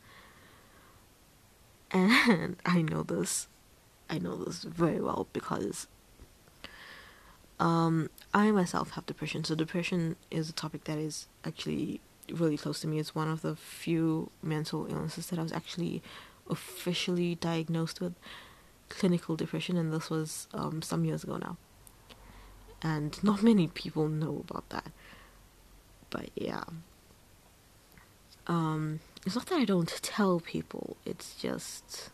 And 1.91 2.57
I 2.67 2.83
know 2.83 3.03
this. 3.03 3.49
I 4.09 4.19
know 4.19 4.37
this 4.37 4.63
very 4.63 5.01
well 5.01 5.27
because 5.33 5.89
um, 7.59 8.11
I 8.33 8.51
myself 8.51 8.91
have 8.93 9.07
depression. 9.07 9.45
So, 9.45 9.55
depression 9.55 10.17
is 10.31 10.49
a 10.49 10.53
topic 10.53 10.85
that 10.85 10.99
is 10.99 11.27
actually 11.45 12.01
really 12.31 12.57
close 12.57 12.81
to 12.81 12.87
me. 12.87 12.99
It's 12.99 13.15
one 13.15 13.29
of 13.29 13.43
the 13.43 13.57
few 13.57 14.31
mental 14.43 14.87
illnesses 14.87 15.29
that 15.29 15.39
I 15.39 15.43
was 15.43 15.53
actually 15.53 16.03
officially 16.49 17.35
diagnosed 17.35 18.01
with 18.01 18.15
clinical 18.89 19.37
depression, 19.37 19.77
and 19.77 19.93
this 19.93 20.11
was 20.11 20.47
um, 20.55 20.83
some 20.83 21.05
years 21.05 21.25
ago 21.25 21.37
now. 21.39 21.57
And 22.87 23.21
not 23.25 23.43
many 23.43 23.67
people 23.67 24.07
know 24.07 24.45
about 24.49 24.69
that. 24.69 24.93
But 26.09 26.31
yeah. 26.37 26.63
Um, 28.47 29.01
it's 29.25 29.35
not 29.35 29.47
that 29.47 29.59
I 29.59 29.65
don't 29.65 29.89
tell 30.03 30.39
people, 30.39 30.97
it's 31.05 31.35
just, 31.35 32.11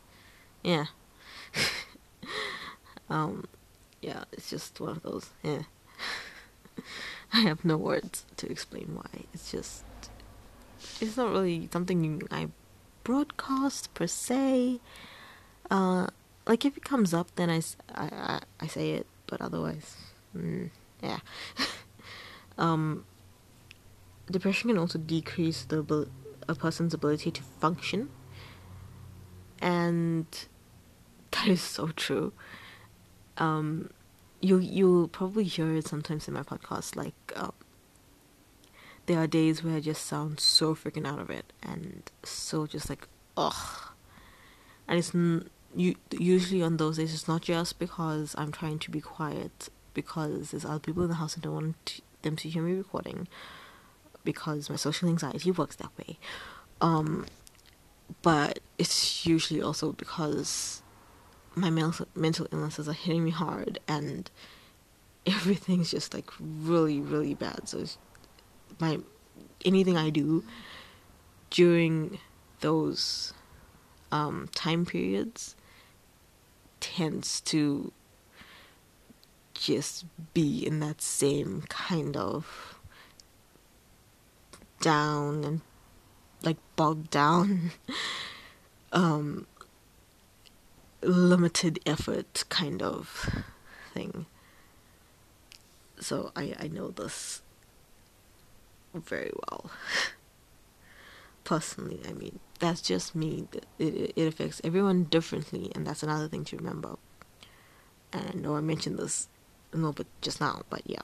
yeah. 0.62 0.86
um, 3.10 3.44
yeah, 4.00 4.24
it's 4.32 4.48
just 4.48 4.80
one 4.80 4.92
of 4.92 5.02
those, 5.02 5.28
yeah. 5.42 5.64
I 7.34 7.40
have 7.40 7.66
no 7.66 7.76
words 7.76 8.24
to 8.38 8.50
explain 8.50 8.92
why. 8.94 9.24
It's 9.34 9.52
just, 9.52 9.84
it's 11.02 11.18
not 11.18 11.32
really 11.32 11.68
something 11.70 12.22
I 12.30 12.48
broadcast 13.04 13.92
per 13.92 14.06
se. 14.06 14.80
Uh, 15.70 16.06
like 16.46 16.64
if 16.64 16.78
it 16.78 16.82
comes 16.82 17.12
up, 17.12 17.28
then 17.36 17.50
I, 17.50 17.60
I, 17.94 18.04
I, 18.04 18.40
I 18.58 18.66
say 18.68 18.92
it, 18.92 19.06
but 19.26 19.42
otherwise, 19.42 20.11
mm, 20.36 20.70
yeah. 21.02 21.18
um, 22.58 23.04
depression 24.30 24.68
can 24.70 24.78
also 24.78 24.98
decrease 24.98 25.64
the 25.64 26.08
a 26.48 26.54
person's 26.54 26.94
ability 26.94 27.30
to 27.30 27.42
function, 27.42 28.10
and 29.60 30.26
that 31.32 31.48
is 31.48 31.60
so 31.60 31.88
true. 31.88 32.32
Um, 33.38 33.90
you 34.40 34.58
you'll 34.58 35.08
probably 35.08 35.44
hear 35.44 35.74
it 35.74 35.86
sometimes 35.86 36.28
in 36.28 36.34
my 36.34 36.42
podcast. 36.42 36.96
Like, 36.96 37.14
um, 37.36 37.52
there 39.06 39.18
are 39.18 39.26
days 39.26 39.62
where 39.62 39.76
I 39.76 39.80
just 39.80 40.04
sound 40.04 40.40
so 40.40 40.74
freaking 40.74 41.06
out 41.06 41.18
of 41.18 41.30
it, 41.30 41.52
and 41.62 42.10
so 42.22 42.66
just 42.66 42.88
like, 42.88 43.08
ugh. 43.36 43.88
And 44.88 44.98
it's 44.98 45.14
n- 45.14 45.48
you 45.74 45.94
usually 46.10 46.62
on 46.62 46.76
those 46.76 46.98
days. 46.98 47.14
It's 47.14 47.28
not 47.28 47.42
just 47.42 47.78
because 47.78 48.34
I'm 48.36 48.52
trying 48.52 48.78
to 48.80 48.90
be 48.90 49.00
quiet, 49.00 49.68
because 49.94 50.50
there's 50.50 50.64
other 50.64 50.78
people 50.78 51.02
in 51.02 51.08
the 51.08 51.16
house 51.16 51.34
and 51.34 51.42
don't 51.42 51.54
want 51.54 52.00
them 52.22 52.36
to 52.36 52.48
hear 52.48 52.62
me 52.62 52.72
recording, 52.72 53.28
because 54.24 54.70
my 54.70 54.76
social 54.76 55.08
anxiety 55.08 55.50
works 55.50 55.76
that 55.76 55.90
way. 55.98 56.18
Um, 56.80 57.26
but 58.22 58.60
it's 58.78 59.24
usually 59.24 59.62
also 59.62 59.92
because 59.92 60.82
my 61.54 61.70
mental 61.70 62.06
mental 62.14 62.46
illnesses 62.50 62.88
are 62.88 62.92
hitting 62.92 63.24
me 63.24 63.30
hard 63.30 63.78
and 63.86 64.30
everything's 65.26 65.90
just 65.90 66.14
like 66.14 66.30
really 66.40 67.00
really 67.00 67.34
bad. 67.34 67.68
So 67.68 67.84
my 68.78 68.98
anything 69.64 69.96
I 69.96 70.10
do 70.10 70.44
during 71.50 72.18
those 72.60 73.32
um, 74.10 74.48
time 74.54 74.84
periods 74.86 75.56
tends 76.80 77.40
to 77.42 77.92
just 79.62 80.04
be 80.34 80.66
in 80.66 80.80
that 80.80 81.00
same 81.00 81.62
kind 81.68 82.16
of 82.16 82.74
down 84.80 85.44
and 85.44 85.60
like 86.42 86.56
bogged 86.74 87.08
down 87.10 87.70
um 88.92 89.46
limited 91.02 91.78
effort 91.86 92.44
kind 92.48 92.82
of 92.82 93.44
thing. 93.94 94.26
So 96.00 96.32
i 96.34 96.54
i 96.58 96.66
know 96.66 96.88
this 96.88 97.42
very 98.92 99.30
well. 99.46 99.70
Personally 101.44 102.00
i 102.08 102.12
mean 102.12 102.40
that's 102.58 102.82
just 102.82 103.14
me. 103.14 103.46
It, 103.78 104.12
it 104.16 104.26
affects 104.26 104.60
everyone 104.64 105.04
differently 105.04 105.70
and 105.72 105.86
that's 105.86 106.02
another 106.02 106.26
thing 106.26 106.44
to 106.46 106.56
remember. 106.56 106.96
And 108.12 108.28
i 108.28 108.32
know 108.36 108.56
i 108.56 108.60
mentioned 108.60 108.98
this 108.98 109.28
a 109.72 109.76
little 109.76 109.92
bit 109.92 110.06
just 110.20 110.40
now 110.40 110.62
but 110.70 110.82
yeah 110.86 111.00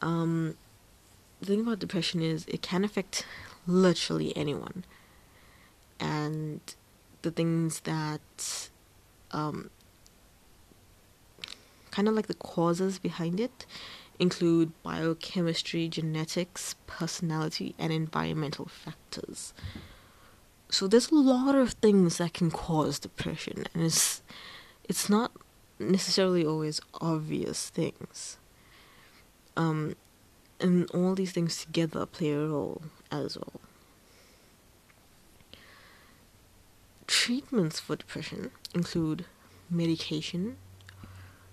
um 0.00 0.56
the 1.42 1.46
thing 1.46 1.60
about 1.60 1.80
depression 1.80 2.22
is 2.22 2.44
it 2.46 2.62
can 2.62 2.84
affect 2.84 3.26
literally 3.66 4.34
anyone. 4.36 4.84
And 5.98 6.60
the 7.22 7.32
things 7.32 7.80
that 7.80 8.70
um, 9.32 9.70
kind 11.90 12.08
of 12.08 12.14
like 12.14 12.28
the 12.28 12.34
causes 12.34 12.98
behind 12.98 13.40
it 13.40 13.66
include 14.18 14.72
biochemistry, 14.84 15.88
genetics, 15.88 16.76
personality, 16.86 17.74
and 17.76 17.92
environmental 17.92 18.66
factors. 18.66 19.52
So 20.68 20.86
there's 20.86 21.10
a 21.10 21.16
lot 21.16 21.56
of 21.56 21.72
things 21.72 22.18
that 22.18 22.34
can 22.34 22.50
cause 22.50 22.98
depression, 22.98 23.64
and 23.74 23.82
it's 23.82 24.22
it's 24.84 25.10
not 25.10 25.32
necessarily 25.78 26.44
always 26.44 26.80
obvious 27.00 27.70
things. 27.70 28.38
Um, 29.56 29.96
and 30.60 30.90
all 30.92 31.14
these 31.14 31.32
things 31.32 31.64
together 31.64 32.06
play 32.06 32.30
a 32.30 32.46
role 32.46 32.82
as 33.10 33.36
well. 33.36 33.60
Treatments 37.06 37.80
for 37.80 37.96
depression 37.96 38.50
include 38.74 39.26
medication, 39.68 40.56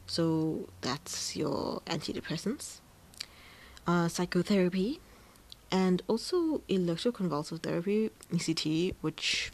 so 0.06 0.70
that's 0.82 1.36
your 1.36 1.82
antidepressants, 1.88 2.80
uh, 3.86 4.08
psychotherapy, 4.08 5.00
and 5.72 6.02
also 6.08 6.60
electroconvulsive 6.70 7.62
therapy, 7.62 8.12
ECT, 8.32 8.96
which 9.02 9.52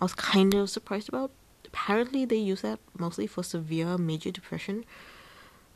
I 0.00 0.04
was 0.04 0.14
kind 0.14 0.54
of 0.54 0.70
surprised 0.70 1.08
about. 1.08 1.30
Apparently, 1.68 2.24
they 2.24 2.36
use 2.36 2.62
that 2.62 2.80
mostly 2.98 3.26
for 3.26 3.42
severe 3.42 3.98
major 3.98 4.30
depression 4.30 4.84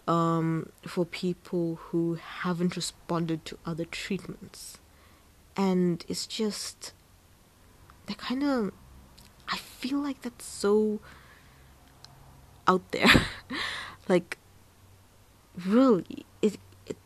um, 0.09 0.71
for 0.87 1.05
people 1.05 1.77
who 1.77 2.15
haven't 2.15 2.77
responded 2.77 3.45
to 3.45 3.59
other 3.65 3.85
treatments. 3.85 4.79
And 5.57 6.05
it's 6.09 6.27
just, 6.27 6.93
they 8.07 8.15
kind 8.15 8.43
of, 8.43 8.73
I 9.49 9.59
feel 9.59 9.99
like 9.99 10.23
that's 10.23 10.47
so 10.47 11.01
out 12.67 12.91
there. 12.93 13.27
like, 14.09 14.39
really, 15.67 16.25
it, 16.41 16.57
it, 16.87 16.97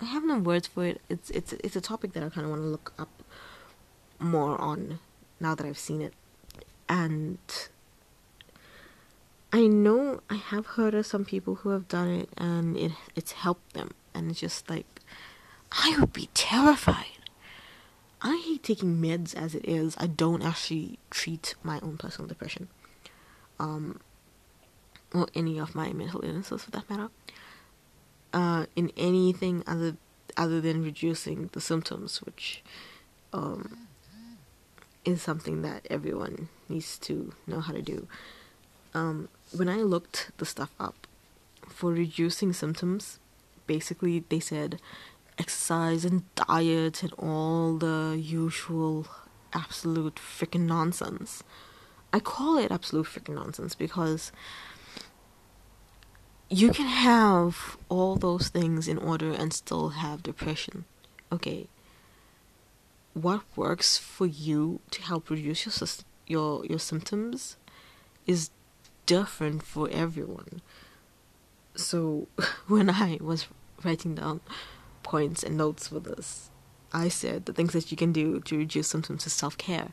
I 0.00 0.06
have 0.06 0.24
no 0.24 0.38
words 0.38 0.66
for 0.66 0.86
it. 0.86 1.00
It's, 1.10 1.30
it's, 1.30 1.52
it's 1.52 1.76
a 1.76 1.82
topic 1.82 2.14
that 2.14 2.22
I 2.22 2.30
kind 2.30 2.46
of 2.46 2.50
want 2.50 2.62
to 2.62 2.68
look 2.68 2.94
up 2.98 3.22
more 4.18 4.58
on 4.58 5.00
now 5.38 5.54
that 5.54 5.66
I've 5.66 5.78
seen 5.78 6.00
it. 6.00 6.14
And 6.88 7.38
I 9.54 9.68
know 9.68 10.20
I 10.28 10.34
have 10.34 10.66
heard 10.66 10.94
of 10.94 11.06
some 11.06 11.24
people 11.24 11.54
who 11.54 11.68
have 11.68 11.86
done 11.86 12.08
it 12.08 12.28
and 12.36 12.76
it 12.76 12.90
it's 13.14 13.30
helped 13.30 13.72
them 13.74 13.92
and 14.12 14.28
it's 14.28 14.40
just 14.40 14.68
like 14.68 15.00
I 15.70 15.96
would 15.96 16.12
be 16.12 16.28
terrified. 16.34 17.22
I 18.20 18.42
hate 18.44 18.64
taking 18.64 18.96
meds 19.00 19.32
as 19.32 19.54
it 19.54 19.64
is. 19.64 19.94
I 19.96 20.08
don't 20.08 20.42
actually 20.42 20.98
treat 21.08 21.54
my 21.62 21.78
own 21.84 21.98
personal 21.98 22.26
depression. 22.26 22.66
Um 23.60 24.00
or 25.12 25.28
any 25.36 25.60
of 25.60 25.76
my 25.76 25.92
mental 25.92 26.24
illnesses 26.24 26.64
for 26.64 26.72
that 26.72 26.90
matter. 26.90 27.10
Uh 28.32 28.66
in 28.74 28.90
anything 28.96 29.62
other 29.68 29.96
other 30.36 30.60
than 30.60 30.82
reducing 30.82 31.48
the 31.52 31.60
symptoms, 31.60 32.18
which 32.22 32.64
um 33.32 33.86
is 35.04 35.22
something 35.22 35.62
that 35.62 35.86
everyone 35.88 36.48
needs 36.68 36.98
to 36.98 37.32
know 37.46 37.60
how 37.60 37.72
to 37.72 37.82
do 37.82 38.08
um, 38.94 39.28
when 39.54 39.68
I 39.68 39.76
looked 39.76 40.30
the 40.38 40.46
stuff 40.46 40.70
up 40.78 41.06
for 41.68 41.92
reducing 41.92 42.52
symptoms, 42.52 43.18
basically 43.66 44.24
they 44.28 44.40
said 44.40 44.80
exercise 45.38 46.04
and 46.04 46.22
diet 46.34 47.02
and 47.02 47.12
all 47.14 47.76
the 47.76 48.16
usual 48.20 49.06
absolute 49.52 50.16
freaking 50.16 50.66
nonsense. 50.66 51.42
I 52.12 52.20
call 52.20 52.58
it 52.58 52.70
absolute 52.70 53.06
freaking 53.06 53.34
nonsense 53.34 53.74
because 53.74 54.30
you 56.48 56.70
can 56.70 56.86
have 56.86 57.76
all 57.88 58.14
those 58.16 58.48
things 58.48 58.86
in 58.86 58.98
order 58.98 59.32
and 59.32 59.52
still 59.52 59.90
have 59.90 60.22
depression. 60.22 60.84
Okay. 61.32 61.66
What 63.14 63.42
works 63.56 63.98
for 63.98 64.26
you 64.26 64.80
to 64.90 65.02
help 65.02 65.30
reduce 65.30 65.66
your 65.66 65.88
your 66.26 66.64
your 66.66 66.78
symptoms 66.78 67.56
is 68.26 68.50
different 69.06 69.62
for 69.62 69.88
everyone. 69.90 70.60
So 71.74 72.28
when 72.66 72.90
I 72.90 73.18
was 73.20 73.46
writing 73.84 74.14
down 74.14 74.40
points 75.02 75.42
and 75.42 75.56
notes 75.56 75.88
for 75.88 76.00
this, 76.00 76.50
I 76.92 77.08
said 77.08 77.46
the 77.46 77.52
things 77.52 77.72
that 77.72 77.90
you 77.90 77.96
can 77.96 78.12
do 78.12 78.40
to 78.40 78.56
reduce 78.56 78.88
symptoms 78.88 79.26
is 79.26 79.32
self 79.32 79.58
care. 79.58 79.88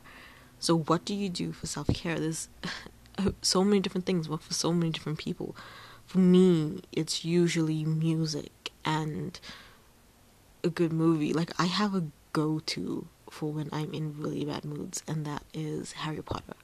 So 0.58 0.78
what 0.78 1.04
do 1.04 1.14
you 1.14 1.28
do 1.28 1.52
for 1.52 1.66
self 1.66 1.88
care? 1.88 2.18
There's 2.18 2.48
so 3.42 3.64
many 3.64 3.80
different 3.80 4.06
things 4.06 4.28
work 4.28 4.42
for 4.42 4.54
so 4.54 4.72
many 4.72 4.90
different 4.90 5.18
people. 5.18 5.56
For 6.06 6.18
me, 6.18 6.82
it's 6.92 7.24
usually 7.24 7.84
music 7.84 8.70
and 8.84 9.38
a 10.62 10.68
good 10.68 10.92
movie. 10.92 11.32
Like 11.32 11.52
I 11.58 11.66
have 11.66 11.94
a 11.94 12.04
go 12.32 12.60
to 12.60 13.08
for 13.30 13.50
when 13.50 13.68
I'm 13.72 13.92
in 13.92 14.20
really 14.20 14.44
bad 14.44 14.64
moods, 14.64 15.02
and 15.08 15.24
that 15.24 15.42
is 15.52 15.92
Harry 15.92 16.22
Potter. 16.22 16.54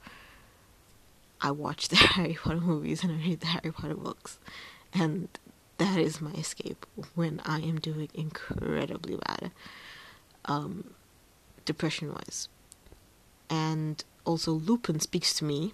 I 1.41 1.51
watch 1.51 1.89
the 1.89 1.97
Harry 1.97 2.35
Potter 2.35 2.61
movies 2.61 3.03
and 3.03 3.13
I 3.13 3.17
read 3.17 3.41
the 3.41 3.47
Harry 3.47 3.73
Potter 3.73 3.95
books. 3.95 4.39
And 4.93 5.29
that 5.79 5.99
is 5.99 6.21
my 6.21 6.33
escape 6.33 6.87
when 7.15 7.41
I 7.45 7.61
am 7.61 7.79
doing 7.79 8.09
incredibly 8.15 9.17
bad, 9.17 9.53
um, 10.47 10.93
depression 11.65 12.13
wise. 12.13 12.49
And 13.51 14.03
also, 14.25 14.53
Lupin 14.53 15.01
speaks 15.01 15.33
to 15.35 15.45
me 15.45 15.73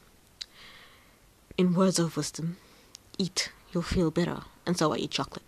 in 1.56 1.74
words 1.74 1.98
of 1.98 2.16
wisdom 2.16 2.58
eat, 3.18 3.50
you'll 3.72 3.82
feel 3.82 4.10
better. 4.10 4.42
And 4.66 4.76
so 4.76 4.92
I 4.92 4.96
eat 4.96 5.10
chocolate. 5.10 5.44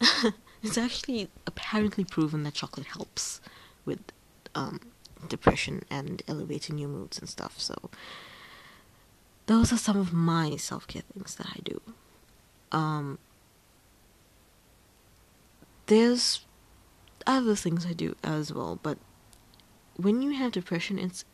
it's 0.62 0.78
actually 0.78 1.28
apparently 1.46 2.04
proven 2.04 2.42
that 2.44 2.54
chocolate 2.54 2.86
helps 2.86 3.40
with 3.84 4.00
um, 4.54 4.80
depression 5.28 5.84
and 5.90 6.22
elevating 6.28 6.78
your 6.78 6.88
moods 6.88 7.18
and 7.18 7.28
stuff. 7.28 7.54
So 7.58 7.90
those 9.50 9.72
are 9.72 9.76
some 9.76 9.96
of 9.96 10.12
my 10.12 10.54
self 10.54 10.86
care 10.86 11.02
things 11.12 11.34
that 11.34 11.48
I 11.48 11.58
do. 11.64 11.80
Um, 12.70 13.18
there's 15.86 16.46
other 17.26 17.56
things 17.56 17.84
I 17.84 17.92
do 17.92 18.14
as 18.22 18.52
well, 18.52 18.78
but 18.80 18.98
when 19.96 20.22
you 20.22 20.30
have 20.30 20.52
depression, 20.52 21.00
it's 21.00 21.24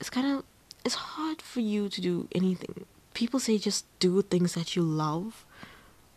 it's 0.00 0.08
kind 0.08 0.26
of 0.26 0.44
it's 0.86 0.94
hard 0.94 1.42
for 1.42 1.60
you 1.60 1.90
to 1.90 2.00
do 2.00 2.28
anything. 2.34 2.86
People 3.12 3.40
say 3.40 3.58
just 3.58 3.84
do 3.98 4.22
things 4.22 4.54
that 4.54 4.74
you 4.74 4.80
love, 4.80 5.44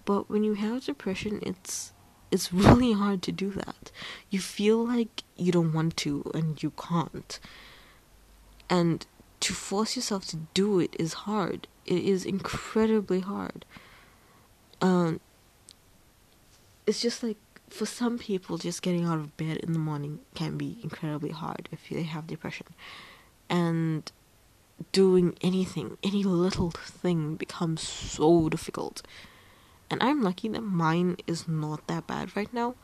but 0.06 0.30
when 0.30 0.45
you 0.45 0.54
have 0.54 0.86
depression, 0.86 1.39
it's 1.41 1.91
it's 2.32 2.54
really 2.65 2.93
hard 2.93 3.21
to 3.24 3.34
do 3.34 3.50
that. 3.52 3.91
You 4.30 4.39
feel 4.39 4.88
like 4.88 5.24
you 5.36 5.52
don't 5.52 5.74
want 5.74 5.97
to 5.97 6.32
and 6.34 6.63
you 6.63 6.71
can't. 6.71 7.38
And 8.69 9.06
to 9.41 9.54
force 9.54 9.95
yourself 9.95 10.25
to 10.27 10.38
do 10.54 10.80
it 10.80 10.95
is 10.97 11.13
hard. 11.13 11.67
It 11.86 12.04
is 12.04 12.25
incredibly 12.25 13.19
hard. 13.19 13.65
Um, 14.82 15.19
it's 16.88 17.01
just 17.01 17.23
like 17.23 17.38
for 17.69 17.86
some 17.86 18.17
people, 18.17 18.58
just 18.58 18.82
getting 18.82 19.06
out 19.06 19.17
of 19.17 19.36
bed 19.38 19.58
in 19.58 19.73
the 19.73 19.80
morning 19.80 20.19
can 20.36 20.58
be 20.58 20.80
incredibly 20.84 21.30
hard 21.30 21.69
if 21.71 21.89
they 21.89 22.04
have 22.04 22.27
depression, 22.27 22.67
and 23.49 24.12
doing 24.91 25.36
anything, 25.41 25.97
any 26.04 26.23
little 26.23 26.71
thing, 26.71 27.36
becomes 27.36 27.82
so 27.82 28.49
difficult. 28.49 29.01
And 29.89 30.01
I'm 30.01 30.21
lucky 30.21 30.47
that 30.49 30.62
mine 30.62 31.17
is 31.27 31.47
not 31.47 31.88
that 31.88 32.08
bad 32.08 32.36
right 32.36 32.51
now. 32.54 32.75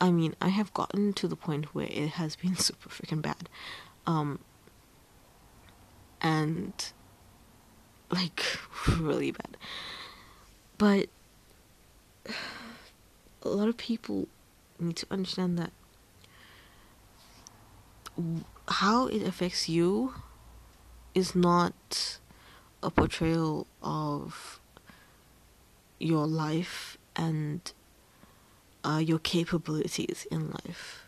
I 0.00 0.10
mean, 0.10 0.34
I 0.40 0.48
have 0.48 0.74
gotten 0.74 1.12
to 1.14 1.28
the 1.28 1.36
point 1.36 1.74
where 1.74 1.88
it 1.90 2.10
has 2.10 2.36
been 2.36 2.56
super 2.68 2.88
freaking 2.88 3.22
bad. 3.22 3.48
Um, 4.06 4.40
and 6.20 6.72
like 8.10 8.44
really 8.98 9.30
bad. 9.30 9.56
But 10.76 11.08
a 13.42 13.48
lot 13.48 13.68
of 13.68 13.76
people 13.76 14.28
need 14.78 14.96
to 14.96 15.06
understand 15.10 15.58
that 15.58 15.72
how 18.68 19.06
it 19.06 19.22
affects 19.22 19.68
you 19.68 20.14
is 21.14 21.34
not 21.34 22.18
a 22.82 22.90
portrayal 22.90 23.66
of 23.82 24.60
your 25.98 26.26
life 26.26 26.98
and 27.16 27.72
uh, 28.84 28.98
your 28.98 29.18
capabilities 29.18 30.26
in 30.30 30.50
life. 30.50 31.06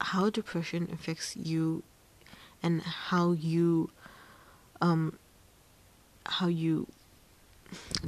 How 0.00 0.28
depression 0.28 0.88
affects 0.92 1.36
you 1.36 1.82
and 2.62 2.82
how 2.82 3.32
you 3.32 3.90
um 4.80 5.18
how 6.26 6.46
you 6.48 6.86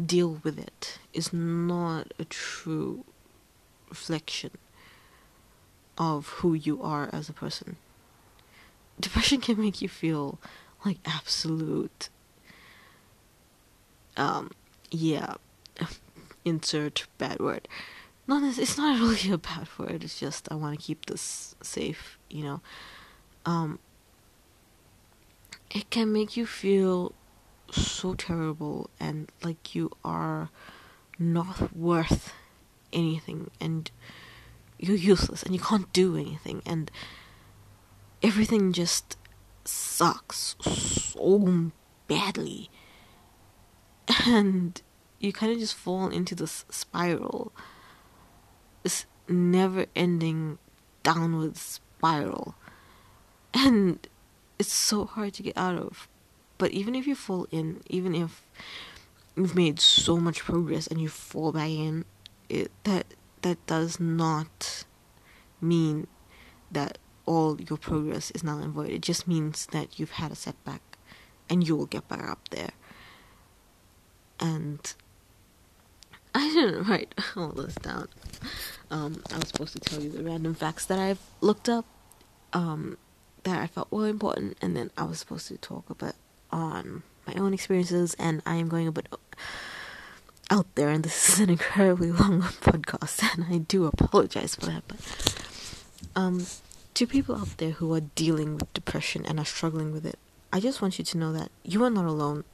deal 0.06 0.40
with 0.42 0.58
it 0.58 0.98
is 1.12 1.32
not 1.32 2.12
a 2.18 2.24
true 2.24 3.04
reflection 3.88 4.50
of 5.96 6.28
who 6.28 6.54
you 6.54 6.82
are 6.82 7.10
as 7.12 7.28
a 7.28 7.32
person. 7.32 7.76
Depression 9.00 9.40
can 9.40 9.60
make 9.60 9.82
you 9.82 9.88
feel 9.88 10.38
like 10.84 10.98
absolute 11.04 12.08
um 14.16 14.50
yeah 14.90 15.34
insert 16.44 17.06
bad 17.18 17.40
word. 17.40 17.68
Not 18.26 18.42
it's 18.58 18.76
not 18.76 19.00
really 19.00 19.32
a 19.32 19.38
bad 19.38 19.68
word, 19.78 20.04
it's 20.04 20.18
just 20.18 20.50
I 20.50 20.54
want 20.54 20.78
to 20.78 20.84
keep 20.84 21.06
this 21.06 21.54
safe, 21.62 22.18
you 22.30 22.44
know. 22.44 22.60
Um 23.44 23.78
it 25.70 25.90
can 25.90 26.12
make 26.12 26.36
you 26.36 26.46
feel 26.46 27.12
so 27.70 28.14
terrible 28.14 28.88
and 28.98 29.30
like 29.42 29.74
you 29.74 29.90
are 30.04 30.50
not 31.18 31.76
worth 31.76 32.32
anything 32.92 33.50
and 33.60 33.90
you're 34.78 34.96
useless 34.96 35.42
and 35.42 35.54
you 35.54 35.60
can't 35.60 35.92
do 35.92 36.16
anything 36.16 36.62
and 36.64 36.90
everything 38.22 38.72
just 38.72 39.16
sucks 39.64 40.56
so 40.60 41.70
badly. 42.06 42.70
And 44.24 44.80
you 45.18 45.32
kind 45.32 45.52
of 45.52 45.58
just 45.58 45.74
fall 45.74 46.08
into 46.08 46.34
this 46.34 46.64
spiral 46.70 47.52
this 48.82 49.06
never 49.28 49.86
ending 49.94 50.58
downward 51.02 51.56
spiral. 51.56 52.54
And 53.52 54.06
it's 54.58 54.72
so 54.72 55.04
hard 55.04 55.32
to 55.34 55.42
get 55.42 55.56
out 55.56 55.76
of 55.76 56.08
but 56.58 56.70
even 56.72 56.94
if 56.94 57.06
you 57.06 57.14
fall 57.14 57.46
in 57.50 57.80
even 57.88 58.14
if 58.14 58.42
you've 59.36 59.54
made 59.54 59.78
so 59.78 60.16
much 60.16 60.40
progress 60.40 60.86
and 60.86 61.00
you 61.00 61.08
fall 61.08 61.52
back 61.52 61.70
in 61.70 62.04
it 62.48 62.70
that 62.84 63.06
that 63.42 63.64
does 63.66 64.00
not 64.00 64.84
mean 65.60 66.06
that 66.70 66.98
all 67.28 67.60
your 67.60 67.76
progress 67.76 68.30
is 68.30 68.42
null 68.42 68.58
and 68.58 68.72
void. 68.72 68.88
It 68.90 69.02
just 69.02 69.28
means 69.28 69.66
that 69.66 69.98
you've 69.98 70.12
had 70.12 70.32
a 70.32 70.34
setback 70.34 70.80
and 71.48 71.66
you 71.66 71.76
will 71.76 71.86
get 71.86 72.08
back 72.08 72.26
up 72.28 72.48
there. 72.48 72.70
And 74.40 74.94
I 76.34 76.48
didn't 76.48 76.84
write 76.88 77.14
all 77.36 77.48
this 77.50 77.74
down. 77.74 78.08
Um, 78.90 79.22
I 79.30 79.36
was 79.36 79.48
supposed 79.48 79.74
to 79.74 79.80
tell 79.80 80.00
you 80.00 80.10
the 80.10 80.24
random 80.24 80.54
facts 80.54 80.86
that 80.86 80.98
I've 80.98 81.20
looked 81.40 81.68
up 81.68 81.84
um, 82.54 82.96
that 83.48 83.60
I 83.60 83.66
felt 83.66 83.90
were 83.90 84.08
important, 84.08 84.56
and 84.60 84.76
then 84.76 84.90
I 84.96 85.04
was 85.04 85.18
supposed 85.18 85.48
to 85.48 85.56
talk 85.56 85.88
a 85.90 85.94
bit 85.94 86.14
on 86.50 87.02
my 87.26 87.34
own 87.34 87.54
experiences, 87.54 88.14
and 88.18 88.42
I 88.46 88.56
am 88.56 88.68
going 88.68 88.86
a 88.86 88.92
bit 88.92 89.08
out 90.50 90.66
there, 90.74 90.88
and 90.88 91.04
this 91.04 91.28
is 91.34 91.40
an 91.40 91.50
incredibly 91.50 92.12
long 92.12 92.42
podcast, 92.42 93.22
and 93.34 93.46
I 93.52 93.58
do 93.58 93.86
apologize 93.86 94.54
for 94.54 94.66
that. 94.66 94.82
But 94.86 95.00
um, 96.14 96.46
to 96.94 97.06
people 97.06 97.36
out 97.36 97.56
there 97.58 97.72
who 97.72 97.92
are 97.94 98.00
dealing 98.00 98.54
with 98.54 98.72
depression 98.74 99.24
and 99.26 99.38
are 99.38 99.44
struggling 99.44 99.92
with 99.92 100.06
it, 100.06 100.18
I 100.52 100.60
just 100.60 100.80
want 100.80 100.98
you 100.98 101.04
to 101.04 101.18
know 101.18 101.32
that 101.32 101.50
you 101.62 101.84
are 101.84 101.90
not 101.90 102.06
alone. 102.06 102.44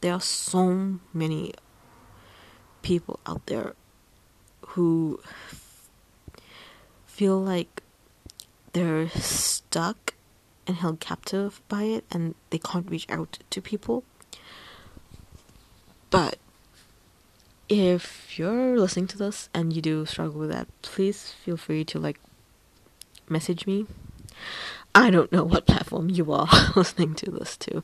There 0.00 0.12
are 0.12 0.20
so 0.20 0.98
many 1.12 1.52
people 2.82 3.20
out 3.26 3.46
there 3.46 3.74
who 4.68 5.20
feel 7.06 7.38
like 7.38 7.82
they're 8.72 9.08
stuck 9.10 10.14
and 10.66 10.76
held 10.76 11.00
captive 11.00 11.60
by 11.68 11.84
it 11.84 12.04
and 12.10 12.34
they 12.50 12.58
can't 12.58 12.90
reach 12.90 13.06
out 13.08 13.38
to 13.50 13.60
people. 13.60 14.04
But 16.10 16.38
if 17.68 18.38
you're 18.38 18.78
listening 18.78 19.06
to 19.08 19.18
this 19.18 19.48
and 19.54 19.72
you 19.72 19.80
do 19.80 20.04
struggle 20.06 20.40
with 20.40 20.50
that, 20.50 20.68
please 20.82 21.32
feel 21.44 21.56
free 21.56 21.84
to 21.84 21.98
like 21.98 22.20
message 23.28 23.66
me. 23.66 23.86
I 24.94 25.10
don't 25.10 25.30
know 25.30 25.44
what 25.44 25.66
platform 25.66 26.10
you 26.10 26.32
are 26.32 26.48
listening 26.76 27.14
to 27.16 27.30
this 27.30 27.56
to, 27.58 27.82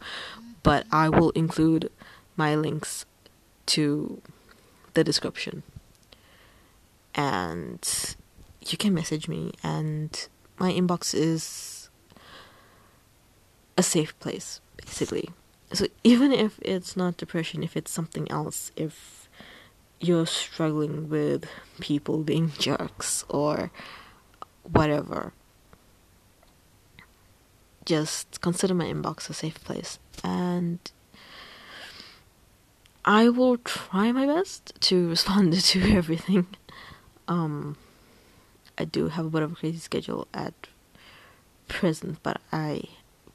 but 0.63 0.87
I 0.91 1.09
will 1.09 1.31
include 1.31 1.91
my 2.37 2.57
links 2.57 3.07
to 3.67 4.21
the 4.95 5.05
description. 5.05 5.63
And 7.15 8.17
you 8.61 8.77
can 8.77 8.93
message 8.93 9.29
me, 9.29 9.53
and 9.63 10.29
my 10.59 10.73
inbox 10.73 11.15
is 11.15 11.91
a 13.77 13.83
safe 13.83 14.19
place, 14.21 14.61
basically. 14.77 15.31
So 15.73 15.87
even 16.05 16.33
if 16.33 16.59
it's 16.63 16.97
not 16.97 17.17
depression, 17.17 17.63
if 17.63 17.77
it's 17.77 17.91
something 17.91 18.31
else, 18.31 18.73
if 18.77 19.29
you're 20.01 20.27
struggling 20.27 21.09
with 21.09 21.47
people 21.81 22.23
being 22.23 22.53
jerks 22.59 23.25
or 23.29 23.71
whatever, 24.63 25.33
just 27.85 28.41
consider 28.41 28.75
my 28.75 28.87
inbox 28.87 29.31
a 29.31 29.35
safe 29.35 29.63
place. 29.63 29.99
And 30.25 30.79
I 33.05 33.29
will 33.29 33.59
try 33.59 34.11
my 34.11 34.27
best 34.27 34.73
to 34.81 35.09
respond 35.11 35.53
to 35.53 35.93
everything. 35.93 36.47
Um, 37.29 37.77
I 38.79 38.85
do 38.85 39.09
have 39.09 39.27
a 39.27 39.31
bit 39.31 39.43
of 39.43 39.53
a 39.53 39.55
crazy 39.55 39.79
schedule 39.79 40.29
at 40.35 40.55
present, 41.69 42.23
but 42.23 42.41
I 42.53 42.85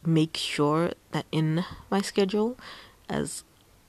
make 0.05 0.37
sure 0.37 0.91
that 1.11 1.25
in 1.31 1.65
my 1.89 2.01
schedule, 2.01 2.57
as 3.09 3.43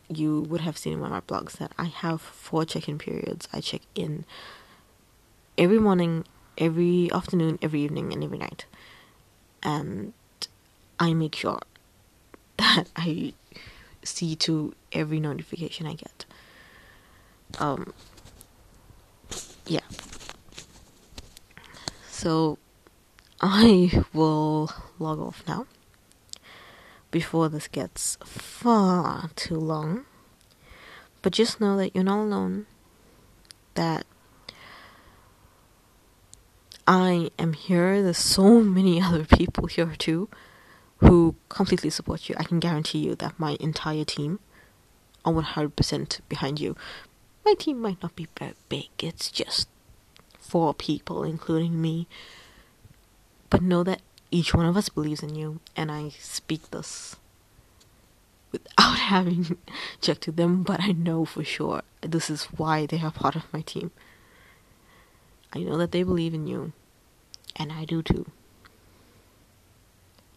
you 0.08 0.40
would 0.42 0.60
have 0.60 0.76
seen 0.76 0.94
in 0.94 1.00
one 1.00 1.12
of 1.12 1.28
my 1.28 1.36
blogs 1.36 1.52
that 1.52 1.72
I 1.78 1.84
have 1.84 2.20
four 2.20 2.64
check-in 2.64 2.98
periods. 2.98 3.48
I 3.52 3.60
check 3.60 3.82
in 3.94 4.24
every 5.56 5.78
morning, 5.78 6.24
every 6.58 7.10
afternoon, 7.12 7.58
every 7.62 7.80
evening, 7.82 8.12
and 8.12 8.22
every 8.22 8.38
night, 8.38 8.66
and 9.62 10.12
I 10.98 11.14
make 11.14 11.34
sure 11.34 11.60
that 12.58 12.88
I 12.96 13.34
see 14.04 14.34
to 14.36 14.74
every 14.92 15.20
notification 15.20 15.86
I 15.86 15.94
get. 15.94 16.24
Um, 17.58 17.92
yeah. 19.66 19.80
So 22.22 22.56
I 23.40 24.04
will 24.12 24.70
log 25.00 25.18
off 25.18 25.42
now 25.48 25.66
before 27.10 27.48
this 27.48 27.66
gets 27.66 28.16
far 28.22 29.30
too 29.34 29.56
long. 29.56 30.04
But 31.20 31.32
just 31.32 31.60
know 31.60 31.76
that 31.78 31.96
you're 31.96 32.04
not 32.04 32.22
alone. 32.22 32.66
That 33.74 34.06
I 36.86 37.32
am 37.40 37.54
here. 37.54 38.00
There's 38.00 38.18
so 38.18 38.60
many 38.60 39.02
other 39.02 39.24
people 39.24 39.66
here 39.66 39.94
too 39.98 40.28
who 40.98 41.34
completely 41.48 41.90
support 41.90 42.28
you. 42.28 42.36
I 42.38 42.44
can 42.44 42.60
guarantee 42.60 43.00
you 43.00 43.16
that 43.16 43.36
my 43.36 43.56
entire 43.58 44.04
team 44.04 44.38
are 45.24 45.32
100% 45.32 46.20
behind 46.28 46.60
you. 46.60 46.76
My 47.44 47.54
team 47.54 47.80
might 47.80 48.00
not 48.00 48.14
be 48.14 48.28
very 48.38 48.54
big, 48.68 48.90
it's 49.00 49.28
just 49.28 49.66
four 50.52 50.74
people, 50.74 51.24
including 51.24 51.80
me. 51.80 52.06
But 53.48 53.62
know 53.62 53.82
that 53.84 54.02
each 54.30 54.52
one 54.52 54.66
of 54.66 54.76
us 54.76 54.90
believes 54.90 55.22
in 55.22 55.34
you, 55.34 55.60
and 55.74 55.90
I 55.90 56.10
speak 56.18 56.70
this 56.70 57.16
without 58.52 58.98
having 59.14 59.56
checked 60.02 60.26
with 60.26 60.36
them, 60.36 60.62
but 60.62 60.78
I 60.80 60.92
know 60.92 61.24
for 61.24 61.42
sure 61.42 61.80
this 62.02 62.28
is 62.28 62.44
why 62.60 62.84
they 62.84 63.00
are 63.00 63.10
part 63.10 63.34
of 63.34 63.50
my 63.50 63.62
team. 63.62 63.92
I 65.54 65.60
know 65.60 65.78
that 65.78 65.90
they 65.90 66.02
believe 66.02 66.34
in 66.34 66.46
you, 66.46 66.74
and 67.56 67.72
I 67.72 67.86
do 67.86 68.02
too. 68.02 68.30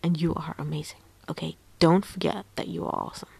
And 0.01 0.21
you 0.21 0.33
are 0.33 0.55
amazing, 0.57 0.99
okay? 1.29 1.57
Don't 1.79 2.05
forget 2.05 2.45
that 2.55 2.69
you 2.69 2.85
are 2.85 2.95
awesome. 2.95 3.35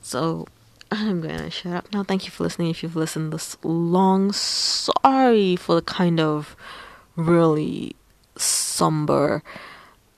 So, 0.00 0.46
I'm 0.90 1.20
gonna 1.20 1.50
shut 1.50 1.72
up 1.72 1.92
now. 1.92 2.04
Thank 2.04 2.24
you 2.26 2.30
for 2.30 2.44
listening. 2.44 2.70
If 2.70 2.82
you've 2.82 2.96
listened 2.96 3.32
this 3.32 3.56
long, 3.62 4.32
sorry 4.32 5.56
for 5.56 5.74
the 5.74 5.82
kind 5.82 6.20
of 6.20 6.56
really 7.16 7.96
somber 8.36 9.42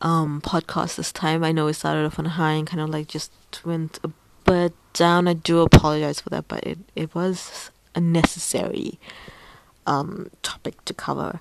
um 0.03 0.41
podcast 0.43 0.97
this 0.97 1.13
time. 1.13 1.43
I 1.43 1.53
know 1.53 1.69
it 1.69 1.75
started 1.75 2.05
off 2.05 2.19
on 2.19 2.27
a 2.27 2.31
high 2.31 2.53
and 2.53 2.67
kind 2.67 2.81
of 2.81 2.91
like 2.91 3.09
just 3.09 3.33
went 3.65 3.99
a 4.05 4.11
bit 4.45 4.75
down. 4.93 5.27
I 5.27 5.33
do 5.35 5.61
apologize 5.61 6.21
for 6.21 6.31
that, 6.31 6.49
but 6.49 6.65
it 6.65 6.79
it 6.95 7.15
was 7.15 7.71
a 7.95 8.01
necessary 8.01 8.99
um 9.87 10.31
topic 10.43 10.85
to 10.85 10.95
cover. 10.95 11.41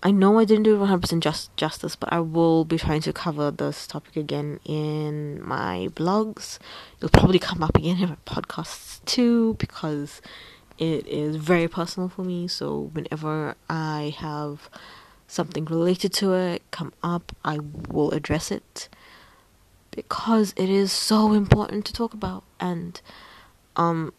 I 0.00 0.12
know 0.12 0.38
I 0.38 0.44
didn't 0.44 0.62
do 0.62 0.78
100% 0.78 1.20
just, 1.20 1.56
justice, 1.56 1.96
but 1.96 2.12
I 2.12 2.20
will 2.20 2.64
be 2.64 2.78
trying 2.78 3.00
to 3.02 3.12
cover 3.12 3.50
this 3.50 3.86
topic 3.86 4.16
again 4.16 4.60
in 4.64 5.44
my 5.44 5.88
blogs. 5.94 6.58
It'll 6.98 7.08
probably 7.08 7.40
come 7.40 7.62
up 7.62 7.76
again 7.76 7.98
in 8.00 8.10
my 8.10 8.16
podcasts 8.24 9.04
too 9.04 9.54
because 9.54 10.22
it 10.78 11.06
is 11.08 11.36
very 11.36 11.66
personal 11.66 12.08
for 12.08 12.22
me. 12.22 12.46
So 12.46 12.90
whenever 12.92 13.56
I 13.68 14.14
have 14.18 14.70
something 15.26 15.64
related 15.64 16.12
to 16.14 16.32
it 16.32 16.62
come 16.70 16.92
up, 17.02 17.34
I 17.44 17.58
will 17.88 18.12
address 18.12 18.52
it 18.52 18.88
because 19.90 20.54
it 20.56 20.70
is 20.70 20.92
so 20.92 21.32
important 21.32 21.84
to 21.84 21.92
talk 21.92 22.14
about 22.14 22.44
and 22.60 23.00
um 23.74 24.12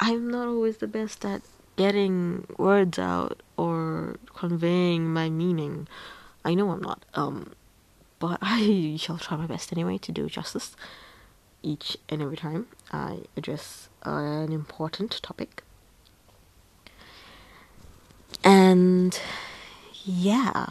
I'm 0.00 0.30
not 0.30 0.48
always 0.48 0.78
the 0.78 0.86
best 0.86 1.22
at 1.24 1.42
getting 1.76 2.46
words 2.58 2.98
out 2.98 3.42
or 3.56 4.16
conveying 4.34 5.12
my 5.12 5.30
meaning. 5.30 5.88
I 6.44 6.54
know 6.54 6.70
I'm 6.70 6.82
not 6.82 7.04
um 7.14 7.52
but 8.18 8.38
I 8.42 8.96
shall 8.98 9.18
try 9.18 9.36
my 9.36 9.46
best 9.46 9.72
anyway 9.72 9.98
to 9.98 10.12
do 10.12 10.28
justice 10.28 10.76
each 11.62 11.96
and 12.08 12.22
every 12.22 12.36
time 12.36 12.66
I 12.92 13.20
address 13.36 13.88
an 14.02 14.52
important 14.52 15.20
topic. 15.22 15.62
And 18.42 19.18
yeah. 20.04 20.66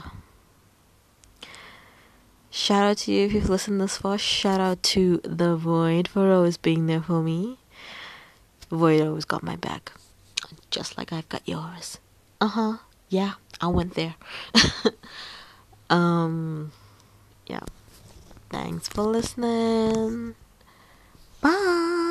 Shout 2.52 2.84
out 2.84 2.98
to 3.00 3.12
you 3.12 3.26
if 3.26 3.34
you've 3.34 3.50
listened 3.50 3.82
this 3.82 3.98
far. 3.98 4.20
Shout 4.20 4.60
out 4.60 4.84
to 4.84 5.20
The 5.24 5.56
Void 5.56 6.08
for 6.08 6.32
always 6.32 6.58
being 6.58 6.86
there 6.86 7.02
for 7.02 7.24
me. 7.24 7.58
Void 8.70 9.02
always 9.02 9.26
got 9.26 9.42
my 9.42 9.56
back 9.56 9.92
just 10.72 10.98
like 10.98 11.14
I've 11.14 11.30
got 11.30 11.48
yours. 11.48 12.00
Uh 12.42 12.48
huh. 12.48 12.78
Yeah, 13.10 13.34
I 13.62 13.68
went 13.68 13.96
there. 13.96 14.16
um, 15.90 16.72
yeah. 17.48 17.62
Thanks 18.50 18.88
for 18.88 19.04
listening. 19.04 20.36
Bye. 21.42 22.03